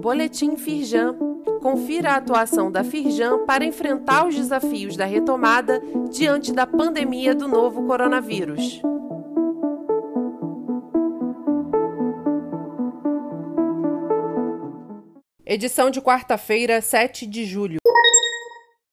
[0.00, 1.16] Boletim Firjan.
[1.62, 5.80] Confira a atuação da Firjan para enfrentar os desafios da retomada
[6.10, 8.82] diante da pandemia do novo coronavírus.
[15.46, 17.78] Edição de quarta-feira, 7 de julho.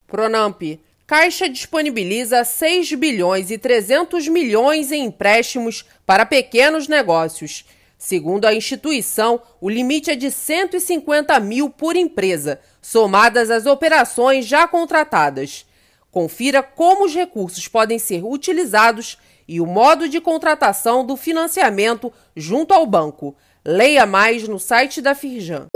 [0.08, 0.62] Pronamp.
[1.06, 7.66] Caixa disponibiliza 6 bilhões e 300 milhões em empréstimos para pequenos negócios.
[8.04, 14.68] Segundo a instituição, o limite é de 150 mil por empresa, somadas as operações já
[14.68, 15.68] contratadas.
[16.10, 22.74] Confira como os recursos podem ser utilizados e o modo de contratação do financiamento junto
[22.74, 23.36] ao banco.
[23.64, 25.68] Leia mais no site da Firjan.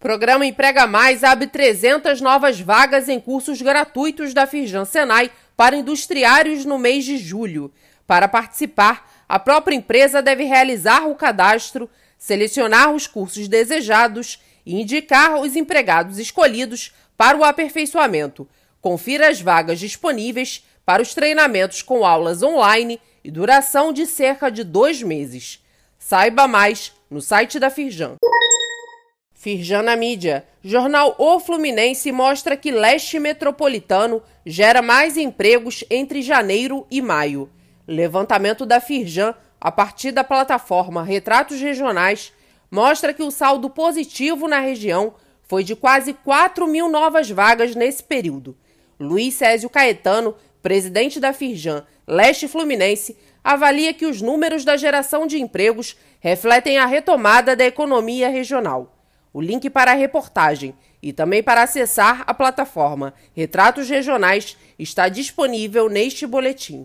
[0.00, 6.64] Programa Emprega Mais abre 300 novas vagas em cursos gratuitos da Firjan Senai para industriários
[6.64, 7.70] no mês de julho.
[8.06, 15.40] Para participar, a própria empresa deve realizar o cadastro, selecionar os cursos desejados e indicar
[15.40, 18.48] os empregados escolhidos para o aperfeiçoamento.
[18.80, 24.64] Confira as vagas disponíveis para os treinamentos com aulas online e duração de cerca de
[24.64, 25.62] dois meses.
[25.98, 28.16] Saiba mais no site da Firjan.
[29.34, 30.44] Firjan na mídia.
[30.62, 37.50] Jornal O Fluminense mostra que leste metropolitano gera mais empregos entre janeiro e maio.
[37.92, 42.32] Levantamento da Firjan, a partir da plataforma Retratos Regionais,
[42.70, 48.02] mostra que o saldo positivo na região foi de quase 4 mil novas vagas nesse
[48.02, 48.56] período.
[48.98, 55.38] Luiz Césio Caetano, presidente da Firjan Leste Fluminense, avalia que os números da geração de
[55.38, 58.96] empregos refletem a retomada da economia regional.
[59.34, 65.90] O link para a reportagem e também para acessar a plataforma Retratos Regionais está disponível
[65.90, 66.84] neste boletim.